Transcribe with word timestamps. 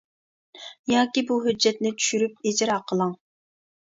ياكى 0.93 1.23
بۇ 1.31 1.37
ھۆججەتنى 1.43 1.93
چۈشۈرۈپ 2.01 2.43
ئىجرا 2.53 2.79
قىلىڭ. 2.93 3.15